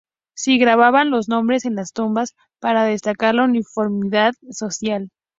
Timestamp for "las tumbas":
1.75-2.33